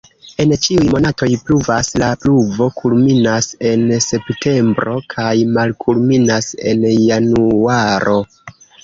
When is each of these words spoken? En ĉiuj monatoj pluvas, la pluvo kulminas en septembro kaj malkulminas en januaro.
En 0.43 0.51
ĉiuj 0.65 0.85
monatoj 0.93 1.27
pluvas, 1.49 1.89
la 2.03 2.07
pluvo 2.23 2.67
kulminas 2.81 3.49
en 3.73 3.83
septembro 4.05 4.95
kaj 5.15 5.35
malkulminas 5.59 6.49
en 6.73 6.83
januaro. 6.93 8.17